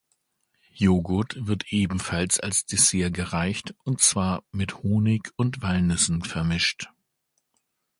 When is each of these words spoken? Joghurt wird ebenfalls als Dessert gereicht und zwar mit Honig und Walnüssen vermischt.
Joghurt 0.73 1.35
wird 1.45 1.71
ebenfalls 1.71 2.39
als 2.39 2.65
Dessert 2.65 3.11
gereicht 3.13 3.75
und 3.83 4.01
zwar 4.01 4.43
mit 4.51 4.81
Honig 4.81 5.31
und 5.35 5.61
Walnüssen 5.61 6.23
vermischt. 6.23 6.89